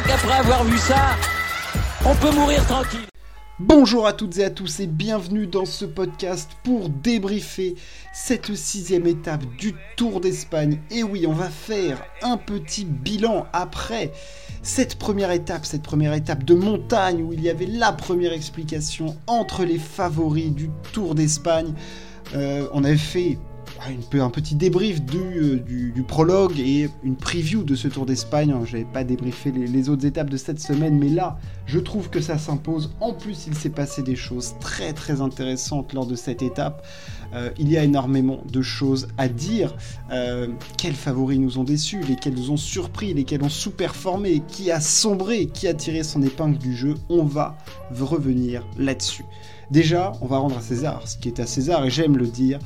[0.00, 1.16] crois qu'après avoir vu ça,
[2.04, 3.06] on peut mourir tranquille.
[3.58, 7.74] Bonjour à toutes et à tous et bienvenue dans ce podcast pour débriefer
[8.14, 10.80] cette sixième étape du Tour d'Espagne.
[10.90, 14.12] Et oui, on va faire un petit bilan après
[14.62, 19.16] cette première étape, cette première étape de montagne où il y avait la première explication
[19.26, 21.74] entre les favoris du Tour d'Espagne.
[22.34, 23.38] Euh, on avait fait
[24.14, 28.54] un petit débrief euh, du, prologue et une preview de ce Tour d'Espagne.
[28.64, 32.20] Je n'avais pas débriefé les, autres étapes de cette semaine, mais là, je trouve que
[32.20, 32.92] ça s'impose.
[33.00, 36.86] En plus, il s'est passé des choses très très intéressantes lors de cette étape.
[37.32, 39.74] Euh, il y a énormément de choses à dire.
[40.10, 44.80] Euh, quels favoris nous ont déçus, lesquels nous ont surpris, lesquels ont sous-performé, qui a
[44.80, 46.94] sombré, qui a tiré son épingle du jeu.
[47.08, 47.56] On va
[47.98, 49.24] revenir là-dessus.
[49.70, 52.58] Déjà, on va rendre à César ce qui est à César, et j'aime le dire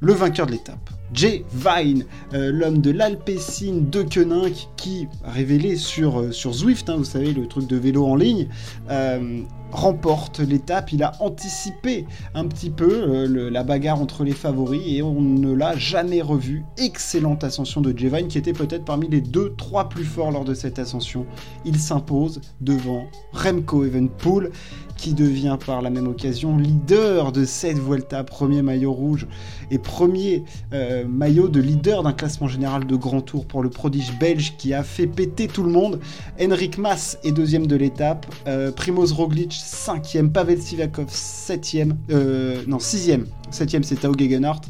[0.00, 0.90] le vainqueur de l'étape.
[1.12, 2.04] Jay Vine,
[2.34, 7.46] euh, l'homme de l'Alpecin de Koenig, qui, révélé sur, euh, Zwift, hein, vous savez, le
[7.46, 8.48] truc de vélo en ligne,
[8.90, 9.40] euh,
[9.72, 10.92] remporte l'étape.
[10.92, 15.76] Il a anticipé un petit peu la bagarre entre les favoris et on ne l'a
[15.76, 16.64] jamais revu.
[16.76, 20.44] Excellente ascension de Jay Vine, qui était peut-être parmi les deux, trois plus forts lors
[20.44, 21.26] de cette ascension.
[21.64, 24.50] Il s'impose devant Remco Evenpool
[24.98, 29.26] qui devient par la même occasion leader de cette Vuelta, premier maillot rouge
[29.70, 34.12] et premier euh, maillot de leader d'un classement général de grand tour pour le prodige
[34.18, 36.00] belge qui a fait péter tout le monde.
[36.38, 42.80] Henrik Mas est deuxième de l'étape, euh, Primoz Roglic cinquième, Pavel Sivakov septième, euh, non
[42.80, 44.62] sixième, septième c'est Tao Gegenhardt.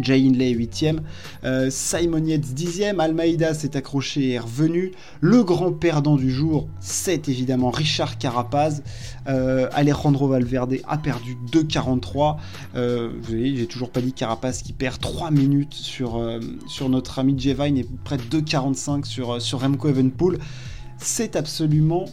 [0.00, 1.00] Jay Inley 8ème,
[1.44, 4.92] euh, Simon Yates 10ème, Almeida s'est accroché et est revenu.
[5.20, 8.82] Le grand perdant du jour, c'est évidemment Richard Carapaz.
[9.28, 12.36] Euh, Alejandro Valverde a perdu 2,43.
[12.74, 16.88] Euh, vous voyez, j'ai toujours pas dit Carapaz qui perd 3 minutes sur, euh, sur
[16.88, 20.38] notre ami Jevine et près de 2,45 sur, sur Remco Evenpool.
[20.98, 22.06] C'est absolument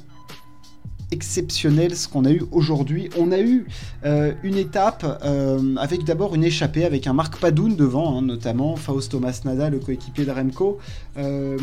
[1.12, 3.10] exceptionnel ce qu'on a eu aujourd'hui.
[3.18, 3.68] On a eu
[4.06, 8.76] euh, une étape euh, avec d'abord une échappée avec un Marc Padoun devant, hein, notamment
[8.76, 10.80] Fausto Masnada, le coéquipier de Remco,
[11.18, 11.58] euh,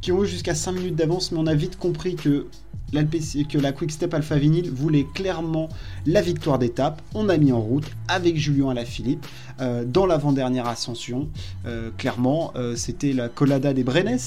[0.00, 2.46] qui ont eu jusqu'à 5 minutes d'avance, mais on a vite compris que
[2.92, 5.68] la Quick-Step Alpha Vinyl voulait clairement
[6.06, 7.02] la victoire d'étape.
[7.14, 9.26] On a mis en route avec Julien Alaphilippe
[9.60, 11.28] euh, dans l'avant-dernière ascension.
[11.66, 14.18] Euh, clairement, euh, c'était la Colada des Brenes,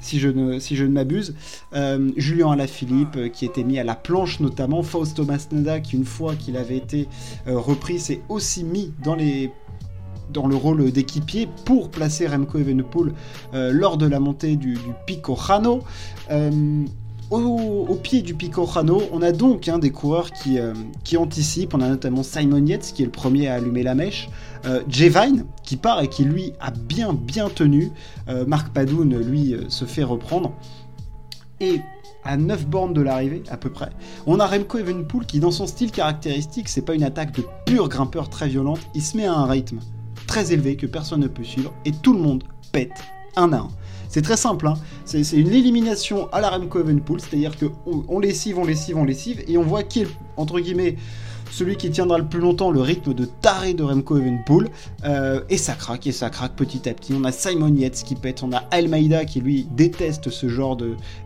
[0.00, 1.34] si je ne, m'abuse.
[2.16, 4.82] Julien Alaphilippe qui était mis à la planche notamment.
[4.82, 7.08] Fausto Masnada qui une fois qu'il avait été
[7.46, 9.50] repris s'est aussi mis dans les
[10.30, 13.12] dans le rôle d'équipier pour placer Remco Evenepoel
[13.52, 15.82] lors de la montée du, Pico Jano
[17.30, 20.74] au, pied du Pico Rano, on a donc hein, des coureurs qui, euh,
[21.04, 21.74] qui, anticipent.
[21.74, 24.28] On a notamment Simon Yates qui est le premier à allumer la mèche.
[24.66, 27.90] Euh, Vine qui part et qui lui a bien bien tenu.
[28.28, 30.52] Euh, Marc Padoun lui euh, se fait reprendre.
[31.60, 31.80] Et
[32.24, 33.90] à 9 bornes de l'arrivée à peu près,
[34.26, 37.88] on a Remco Evenpool qui dans son style caractéristique, c'est pas une attaque de pur
[37.88, 39.78] grimpeur très violente, il se met à un rythme
[40.34, 42.90] très élevé que personne ne peut suivre et tout le monde pète
[43.36, 43.68] un à un.
[44.08, 44.74] C'est très simple, hein.
[45.04, 49.44] c'est une élimination à la Remco Evenpool, c'est-à-dire qu'on on lessive, on lessive, on lessive,
[49.46, 50.04] et on voit qui
[50.36, 50.96] entre guillemets,
[51.54, 54.70] celui qui tiendra le plus longtemps le rythme de taré de Remco Evenpool,
[55.04, 57.14] euh, et ça craque, et ça craque petit à petit.
[57.16, 60.76] On a Simon Yates qui pète, on a Almeida qui lui déteste ce genre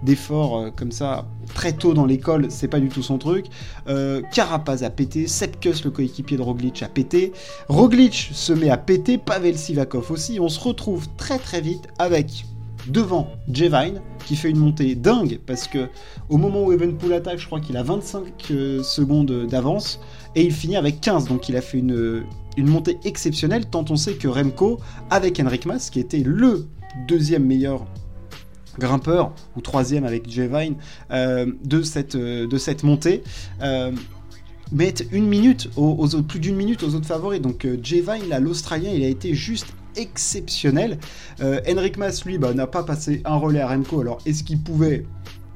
[0.03, 3.47] d'effort euh, comme ça très tôt dans l'école, c'est pas du tout son truc.
[3.89, 7.33] Euh, Carapaz a pété, Sepkus le coéquipier de Roglic a pété,
[7.71, 10.41] Roglic se met à péter, Pavel Sivakov aussi.
[10.41, 12.45] On se retrouve très très vite avec
[12.89, 15.89] devant Jevine, qui fait une montée dingue, parce que
[16.29, 20.01] au moment où Evenpool attaque, je crois qu'il a 25 euh, secondes d'avance,
[20.35, 22.25] et il finit avec 15, donc il a fait une,
[22.59, 26.67] une montée exceptionnelle, tant on sait que Remco, avec Henrik Mas, qui était le
[27.09, 27.87] deuxième meilleur
[28.79, 30.75] grimpeur, ou troisième avec Jevine,
[31.11, 33.23] euh, de, cette, euh, de cette montée,
[34.73, 37.41] met une minute, aux, plus d'une minute aux autres favoris.
[37.41, 40.99] Donc Jevine, là, l'Australien, il a été juste exceptionnel.
[41.41, 44.01] Euh, Henrik Mas, lui, bah, n'a pas passé un relais à Remco.
[44.01, 45.05] Alors, est-ce qu'il pouvait?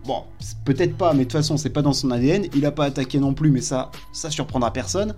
[0.04, 0.24] Bon,
[0.64, 2.46] peut-être pas, mais de toute façon, c'est pas dans son ADN.
[2.54, 5.14] Il a pas attaqué non plus, mais ça, ça surprendra personne.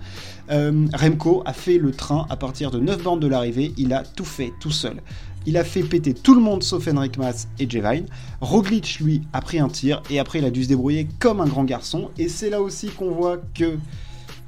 [0.50, 3.72] Euh, Remco a fait le train à partir de 9 bornes de l'arrivée.
[3.78, 5.00] Il a tout fait tout seul.
[5.46, 8.06] Il a fait péter tout le monde sauf Henrik Mas et Jevine.
[8.40, 11.46] Roglic, lui, a pris un tir et après, il a dû se débrouiller comme un
[11.46, 12.10] grand garçon.
[12.18, 13.76] Et c'est là aussi qu'on voit que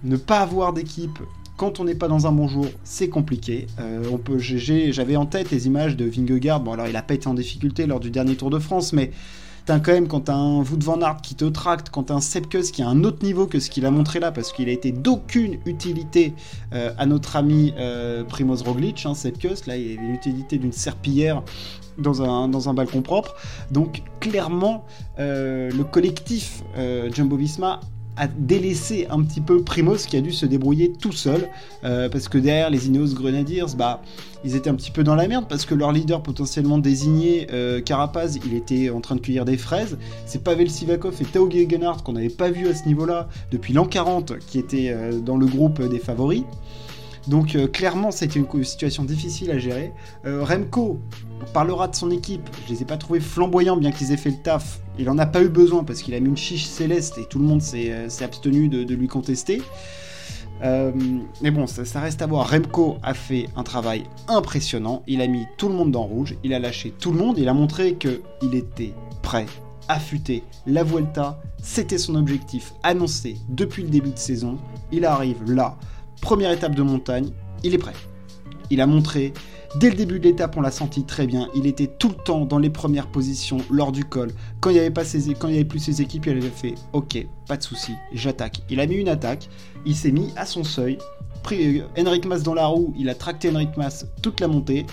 [0.04, 1.18] ne pas avoir d'équipe
[1.56, 3.66] quand on n'est pas dans un bon jour, c'est compliqué.
[3.80, 4.02] Euh,
[4.92, 6.60] j'avais en tête les images de Vingegaard.
[6.60, 9.10] Bon, alors il n'a pas été en difficulté lors du dernier Tour de France, mais
[9.64, 12.70] t'as quand même, quand t'as un Wout van qui te tracte, quand t'as un Sepkus
[12.70, 14.92] qui a un autre niveau que ce qu'il a montré là, parce qu'il a été
[14.92, 16.34] d'aucune utilité
[16.74, 21.42] euh, à notre ami euh, Primoz Roglic, hein, Sepkus, là, il a l'utilité d'une serpillière
[21.96, 23.34] dans un, balcon propre.
[23.70, 24.84] Donc, clairement,
[25.16, 26.62] le collectif
[27.10, 27.80] Jumbo Visma
[28.16, 31.48] a délaissé un petit peu Primoz qui a dû se débrouiller tout seul
[31.84, 34.02] euh, parce que derrière les Ineos Grenadiers bah
[34.44, 37.80] ils étaient un petit peu dans la merde parce que leur leader potentiellement désigné euh,
[37.80, 42.02] Carapaz il était en train de cueillir des fraises c'est Pavel Sivakov et Tao Gegenhardt
[42.02, 45.36] qu'on n'avait pas vu à ce niveau là depuis l'an 40 qui étaient euh, dans
[45.36, 46.44] le groupe des favoris
[47.28, 49.92] donc euh, clairement, c'était une situation difficile à gérer.
[50.26, 50.44] Euh,
[51.40, 52.48] Remco parlera de son équipe.
[52.66, 54.80] Je les ai pas trouvés flamboyants, bien qu'ils aient fait le taf.
[54.98, 57.38] Il en a pas eu besoin parce qu'il a mis une chiche céleste et tout
[57.38, 59.62] le monde s'est euh, abstenu de, lui contester.
[60.62, 62.50] mais bon, ça, reste à voir.
[62.50, 65.02] Remco a fait un travail impressionnant.
[65.06, 66.36] Il a mis tout le monde dans rouge.
[66.44, 67.38] Il a lâché tout le monde.
[67.38, 68.92] Il a montré qu'il était
[69.22, 69.46] prêt,
[69.88, 70.42] affûté.
[70.66, 74.58] La Vuelta, c'était son objectif annoncé depuis le début de saison.
[74.92, 75.76] Il arrive là
[76.20, 77.30] Première étape de montagne,
[77.62, 77.92] il est prêt.
[78.70, 79.32] Il a montré,
[79.78, 81.48] dès le début de l'étape, on l'a senti très bien.
[81.54, 84.30] Il était tout le temps dans les premières positions lors du col.
[84.60, 88.62] Quand il n'y avait, plus ses équipes, il avait fait Ok, pas de souci, j'attaque.
[88.70, 89.48] Il a mis une attaque,
[89.84, 90.98] il s'est mis à son seuil.
[91.42, 94.86] Pris euh, Henrik Mas dans la roue, il a tracté Henrik Mas toute la montée.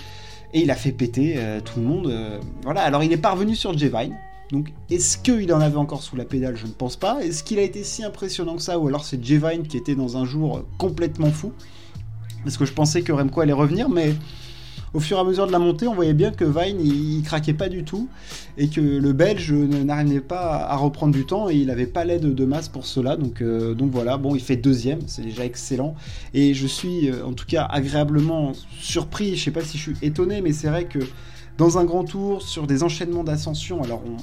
[0.56, 2.08] Et il a fait péter euh, tout le monde.
[2.08, 4.16] Euh, voilà, alors il est parvenu sur Jevine.
[4.52, 6.56] Donc, est-ce qu'il en avait encore sous la pédale?
[6.56, 7.24] Je ne pense pas.
[7.24, 8.78] Est-ce qu'il a été si impressionnant que ça?
[8.78, 11.54] Ou alors c'est Jevine qui était dans un jour complètement fou?
[12.44, 14.14] Parce que je pensais que Remco allait revenir, mais
[14.94, 17.54] au fur et à mesure de la montée, on voyait bien que Vine, il, craquait
[17.54, 18.08] pas du tout,
[18.58, 22.34] et que le Belge n'arrivait pas à reprendre du temps, et il n'avait pas l'aide
[22.34, 23.16] de masse pour cela.
[23.16, 25.96] Donc, euh, donc voilà, bon, il fait deuxième, c'est déjà excellent.
[26.34, 29.96] Et je suis euh, en tout cas agréablement surpris, je sais pas si je suis
[30.02, 31.00] étonné, mais c'est vrai que
[31.58, 34.18] dans un grand tour, sur des enchaînements d'ascension, alors on,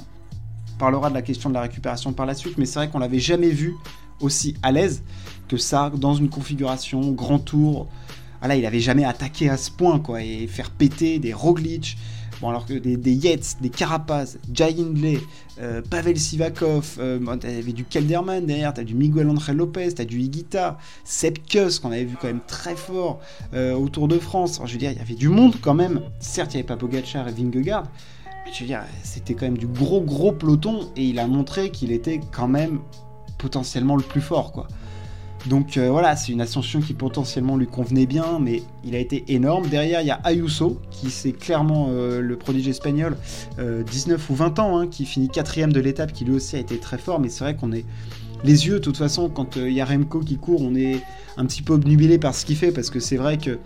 [0.81, 3.19] parlera de la question de la récupération par la suite, mais c'est vrai qu'on l'avait
[3.19, 3.75] jamais vu
[4.19, 5.03] aussi à l'aise
[5.47, 7.87] que ça dans une configuration grand tour.
[8.41, 11.95] Voilà, il avait jamais attaqué à ce point, quoi, et faire péter des Roglic,
[12.41, 15.19] bon, alors que des, des des Carapaz, Jai Hindley,
[15.59, 20.19] euh, Pavel Sivakov, euh, t'avais du Kelderman derrière, t'as du Miguel André Lopez, t'as du
[20.19, 20.79] Higuita,
[21.47, 23.19] Kuss qu'on avait vu quand même très fort
[23.53, 24.59] euh, au de France.
[24.65, 26.01] je veux dire, il y avait du monde quand même.
[26.19, 27.83] Certes, il n'y avait pas Pogacar et Vingegaard,
[28.51, 31.91] je veux dire, c'était quand même du gros gros peloton et il a montré qu'il
[31.91, 32.79] était quand même
[33.37, 34.67] potentiellement le plus fort, quoi.
[35.47, 39.23] Donc euh, voilà, c'est une ascension qui potentiellement lui convenait bien, mais il a été
[39.27, 39.67] énorme.
[39.67, 43.17] Derrière, il y a Ayuso, qui c'est clairement euh, le prodige espagnol,
[43.57, 46.59] 19 euh, ou 20 ans, hein, qui finit quatrième de l'étape, qui lui aussi a
[46.59, 47.85] été très fort, mais c'est vrai qu'on est...
[48.43, 50.99] Les yeux, de toute façon, quand il y a Remco qui court, on est
[51.37, 53.59] un petit peu obnubilé par ce qu'il fait, parce que c'est vrai que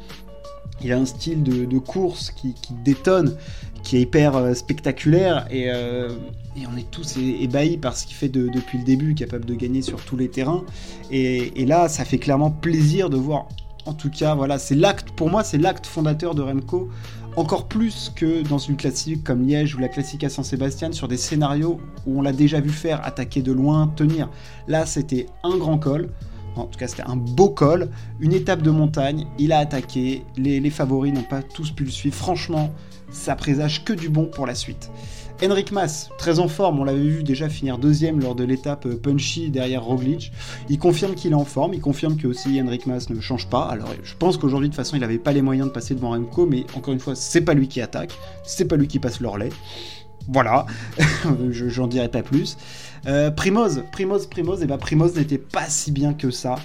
[0.81, 3.35] il a un style de, course qui, détonne,
[3.83, 6.09] qui est hyper euh, spectaculaire euh,
[6.55, 9.81] et, on est tous ébahis par ce qu'il fait depuis le début, capable de gagner
[9.81, 10.63] sur tous les terrains.
[11.11, 13.47] Et, là, ça fait clairement plaisir de voir.
[13.85, 15.11] En tout cas, voilà, c'est l'acte.
[15.11, 16.89] Pour moi, c'est l'acte fondateur de Remco,
[17.35, 21.17] encore plus que dans une classique comme Liège ou la classique à Saint-Sébastien, sur des
[21.17, 24.29] scénarios où on l'a déjà vu faire, attaquer de loin, tenir.
[24.67, 26.09] Là, c'était un grand col.
[26.55, 29.27] En tout cas, c'était un beau col, une étape de montagne.
[29.37, 30.23] Il a attaqué.
[30.37, 32.15] Les, favoris n'ont pas tous pu le suivre.
[32.15, 32.71] Franchement,
[33.11, 34.89] ça présage que du bon pour la suite.
[35.43, 38.95] Henrik Mas, très en forme, on l'avait vu déjà finir deuxième lors de l'étape euh,
[38.95, 40.31] punchy derrière Roglic.
[40.69, 43.63] Il confirme qu'il est en forme, il confirme que aussi Henrik Mas ne change pas.
[43.63, 46.11] Alors je pense qu'aujourd'hui de toute façon il n'avait pas les moyens de passer devant
[46.11, 48.13] Remco, mais encore une fois c'est pas lui qui attaque,
[48.45, 49.49] c'est pas lui qui passe l'orlet.
[50.29, 50.65] Voilà,
[51.51, 52.57] j'en dirai pas plus.
[53.07, 56.55] Euh, Primoz, Primoz, Primoz, et eh ben Primoz n'était pas si bien que ça.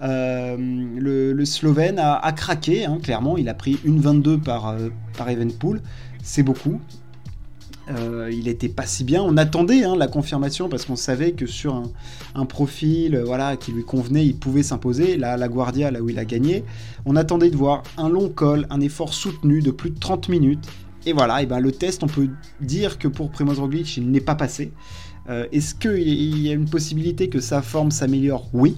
[0.00, 5.28] Euh, le, Slovène a, craqué, hein, clairement, il a pris une 22 par, euh, par
[6.22, 6.80] c'est beaucoup.
[8.30, 9.22] il était pas si bien.
[9.22, 11.82] On attendait hein, la confirmation parce qu'on savait que sur
[12.34, 15.16] un, profil voilà, qui lui convenait, il pouvait s'imposer.
[15.16, 16.64] Là, la Guardia, là où il a gagné,
[17.06, 20.68] on attendait de voir un long col, un effort soutenu de plus de 30 minutes.
[21.06, 22.28] Et voilà, et ben le test, on peut
[22.60, 24.72] dire que pour Primoz Roglic, il n'est pas passé.
[25.28, 28.76] Euh, est-ce qu'il y a une possibilité que sa forme s'améliore Oui.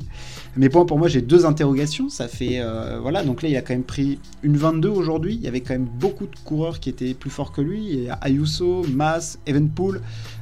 [0.57, 2.09] Mais pour, moi, j'ai deux interrogations.
[2.09, 2.61] Ça fait.
[2.61, 5.35] Euh, voilà, donc là, il a quand même pris une 22 aujourd'hui.
[5.35, 8.09] Il y avait quand même beaucoup de coureurs qui étaient plus forts que lui.
[8.21, 10.01] Ayuso, Mas, Evenpool.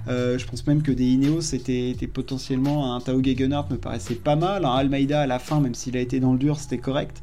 [0.08, 4.36] Euh, je pense même que des Ineos c'était potentiellement un Tao Gegenhardt me paraissait pas
[4.36, 4.64] mal.
[4.64, 7.20] Un Almeida à la fin, même s'il a été dans le dur, c'était correct.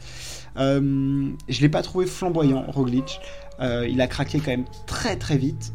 [0.58, 3.20] Euh, je l'ai pas trouvé flamboyant, Roglic.
[3.60, 5.74] il a craqué quand même très très vite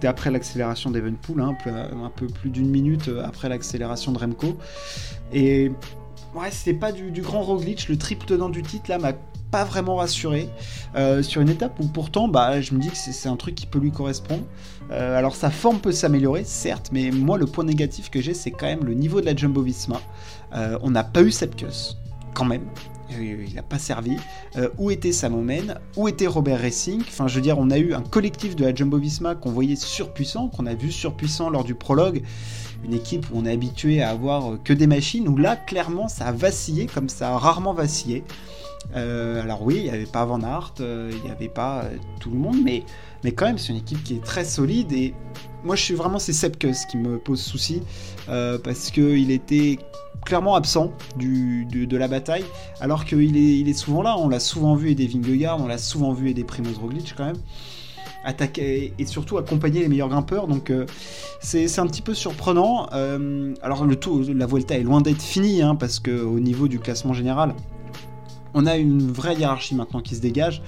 [0.00, 4.56] d'après l'accélération d'Evenpool, hein, un, peu, plus d'une minute après l'accélération de Remco.
[5.32, 5.70] Et
[6.34, 7.88] ouais, c'était pas du, grand Roglic.
[7.88, 9.12] Le triple tenant du titre là m'a
[9.50, 10.48] pas vraiment rassuré
[10.96, 13.66] euh, sur une étape où pourtant bah, je me dis que c'est un truc qui
[13.66, 14.44] peut lui correspondre.
[14.90, 18.50] Euh, alors sa forme peut s'améliorer, certes, mais moi le point négatif que j'ai c'est
[18.50, 20.00] quand même le niveau de la Jumbo Visma.
[20.54, 21.98] Euh, on n'a pas eu Sepkus,
[22.34, 22.62] quand même.
[23.20, 24.16] Il n'a pas servi.
[24.78, 27.00] où était Samomen Où était Robert Racing?
[27.00, 29.76] Enfin, je veux dire, on a eu un collectif de la Jumbo Visma qu'on voyait
[29.76, 32.22] surpuissant, qu'on a vu surpuissant lors du prologue
[32.84, 36.26] une équipe où on est habitué à avoir que des machines, où là, clairement, ça
[36.26, 38.24] a vacillé, comme ça a rarement vacillé.
[38.94, 41.96] Euh, alors oui, il n'y avait pas Van Aert, euh, il n'y avait pas euh,
[42.20, 42.84] tout le monde, mais,
[43.32, 44.92] quand même, c'est une équipe qui est très solide.
[44.92, 45.14] Et
[45.64, 47.82] moi, je suis vraiment, c'est Sepkus qui me pose souci,
[48.26, 49.78] parce qu'il était
[50.24, 52.44] clairement absent de, la bataille,
[52.80, 54.16] alors qu'il est, il est souvent là.
[54.18, 57.40] On l'a souvent vu aider Vingegaard, on l'a souvent vu aider Primoz Roglic quand même
[58.24, 60.46] attaquer et surtout accompagner les meilleurs grimpeurs.
[60.46, 60.72] Donc
[61.40, 62.86] c'est un petit peu surprenant.
[63.62, 66.78] alors le tout, la Vuelta est loin d'être finie hein, parce que au niveau du
[66.78, 67.54] classement général,
[68.54, 70.62] on a une vraie hiérarchie maintenant qui se dégage.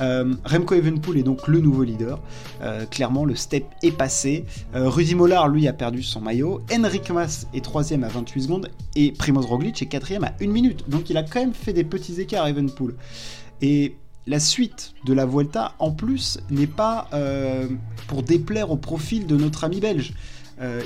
[0.00, 2.20] Euh, Remco Evenpool est donc le nouveau leader.
[2.62, 4.44] Euh, clairement, le step est passé.
[4.74, 6.60] Euh, Rudy Mollard, lui, a perdu son maillot.
[6.72, 8.70] Henrik Mas est troisième à 28 secondes.
[8.96, 10.88] Et Primoz Roglic est quatrième à 1 minute.
[10.88, 12.94] Donc il a quand même fait des petits écarts, Evenpool.
[13.60, 17.08] Et la suite de la Vuelta, en plus, n'est pas
[18.08, 20.12] pour déplaire au profil de notre ami belge.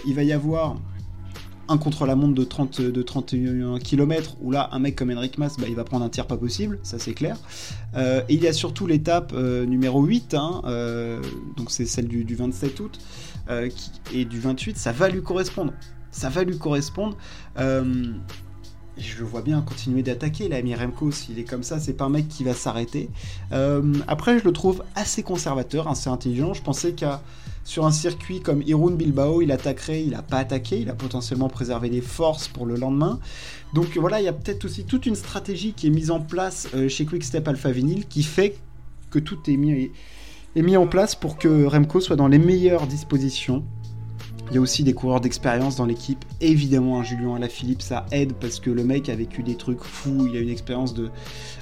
[0.07, 0.77] il va y avoir
[1.79, 5.75] contre-la-montre de, 30, de 31 km, où là, un mec comme Henrik Mas, bah, il
[5.75, 7.37] va prendre un tir pas possible, ça c'est clair.
[7.95, 11.21] Euh, et il y a surtout l'étape euh, numéro 8, hein, euh,
[11.57, 12.99] donc c'est celle du, 27 août,
[14.15, 15.73] et du 28, ça va lui correspondre.
[16.11, 17.17] Ça va lui correspondre.
[18.99, 22.11] Je le vois bien continuer d'attaquer, là, Remco, s'il est comme ça, c'est pas un
[22.11, 23.09] mec qui va s'arrêter.
[24.07, 26.55] après, je le trouve assez conservateur, assez intelligent.
[26.55, 27.23] Je pensais qu'à
[27.65, 31.49] sur un circuit comme Irun Bilbao, il attaquerait, il n'a pas attaqué, il a potentiellement
[31.49, 33.21] préservé des forces pour le lendemain.
[33.73, 36.69] Donc voilà, il y a peut-être aussi toute une stratégie qui est mise en place
[36.75, 38.57] euh, chez Quickstep Alpha Vinyl qui fait
[39.11, 43.65] que tout est mis en place pour que Remco soit dans les meilleures dispositions.
[44.53, 46.27] Il y a aussi des coureurs d'expérience dans l'équipe.
[46.43, 50.29] Évidemment, un Julien Alaphilippe, ça aide parce que le mec a vécu des trucs fous,
[50.31, 51.09] il a une expérience de,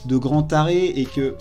[0.07, 1.37] de grand taré et que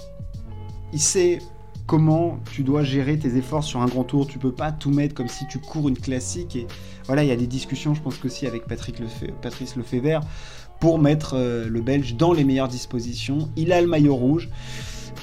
[0.93, 1.39] il sait
[1.87, 4.27] comment tu dois gérer tes efforts sur un grand tour.
[4.27, 6.55] Tu peux pas tout mettre comme si tu cours une classique.
[6.55, 6.67] Et
[7.07, 8.97] voilà, il y a des discussions, je pense qu'aussi avec Patrick
[9.41, 10.21] Patrice Lefebvre,
[10.79, 13.49] pour mettre euh, le Belge dans les meilleures dispositions.
[13.55, 14.49] Il a le maillot rouge.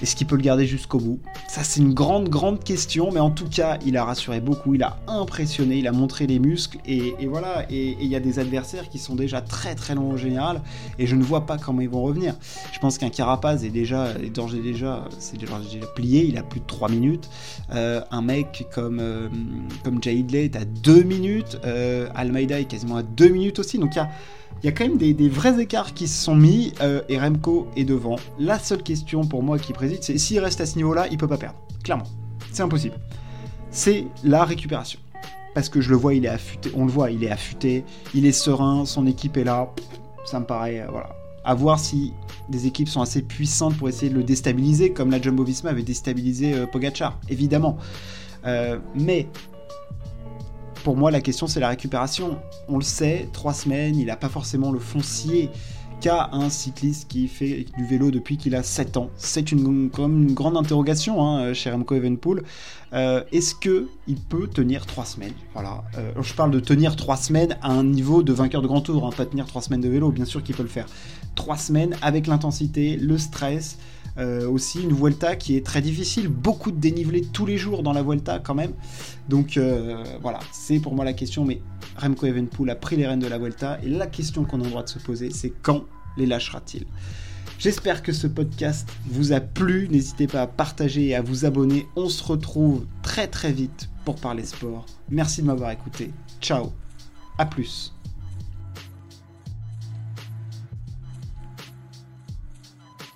[0.02, 1.20] Est-ce qu'il peut le garder jusqu'au bout?
[1.48, 4.82] Ça, c'est une grande, grande question, mais en tout cas, il a rassuré beaucoup, il
[4.82, 7.64] a impressionné, il a montré les muscles, et, voilà.
[7.70, 10.60] Et il y a des adversaires qui sont déjà très, très longs au général,
[10.98, 12.34] et je ne vois pas comment ils vont revenir.
[12.72, 15.04] Je pense qu'un Carapaz est déjà, est déjà,
[15.38, 17.30] déjà, plié, il a plus de 3 minutes.
[17.72, 19.28] Euh, un mec comme, euh,
[19.82, 23.94] comme Jay est à 2 minutes, euh, Almeida est quasiment à 2 minutes aussi, donc
[23.94, 24.10] il y a
[24.62, 27.68] il y a quand même des, vrais écarts qui se sont mis euh, et Remco
[27.76, 28.16] est devant.
[28.38, 31.28] La seule question pour moi qui préside, c'est s'il reste à ce niveau-là, il peut
[31.28, 31.56] pas perdre.
[31.84, 32.06] Clairement,
[32.52, 32.96] c'est impossible.
[33.70, 34.98] C'est la récupération.
[35.54, 36.70] Parce que je le vois, il est affûté.
[36.74, 37.84] On le voit, il est affûté,
[38.14, 39.70] il est serein, son équipe est là.
[40.24, 41.10] Ça me paraît, euh, voilà.
[41.44, 42.12] À voir si
[42.48, 45.82] des équipes sont assez puissantes pour essayer de le déstabiliser, comme la Jumbo Visma avait
[45.82, 47.76] déstabilisé euh, Pogachar, évidemment.
[48.94, 49.28] mais
[50.86, 52.38] pour moi, la question, c'est la récupération.
[52.68, 55.50] On le sait, trois semaines, il n'a pas forcément le foncier
[56.00, 59.10] qu'a un cycliste qui fait du vélo depuis qu'il a 7 ans.
[59.16, 62.44] C'est une, grande interrogation hein, chez Remco Evenpool.
[62.92, 65.32] Euh, est-ce que il peut tenir trois semaines?
[65.54, 65.82] Voilà.
[65.98, 69.08] Euh, je parle de tenir trois semaines à un niveau de vainqueur de grand tour,
[69.08, 70.86] hein, pas tenir trois semaines de vélo, bien sûr qu'il peut le faire.
[71.34, 73.76] Trois semaines avec l'intensité, le stress,
[74.18, 77.92] euh, aussi une Vuelta qui est très difficile, beaucoup de dénivelé tous les jours dans
[77.92, 78.72] la Vuelta quand même.
[79.28, 81.60] Donc euh, voilà, c'est pour moi la question, mais
[81.96, 84.70] Remco Evenpool a pris les rênes de la Vuelta, et la question qu'on a le
[84.70, 85.84] droit de se poser, c'est quand
[86.16, 86.86] les lâchera-t-il?
[87.58, 91.86] J'espère que ce podcast vous a plu, n'hésitez pas à partager et à vous abonner,
[91.96, 94.84] on se retrouve très très vite pour parler sport.
[95.08, 96.72] Merci de m'avoir écouté, ciao,
[97.38, 97.95] à plus